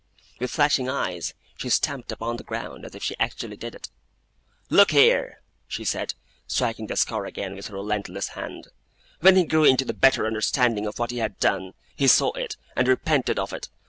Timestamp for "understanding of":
10.25-10.97